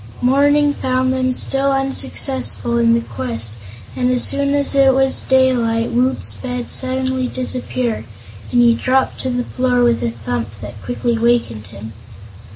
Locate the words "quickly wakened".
10.81-11.67